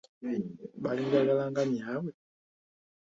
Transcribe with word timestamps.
Balinjagala 0.83 1.43
nga 1.49 1.61
nnyaabwe? 1.65 2.11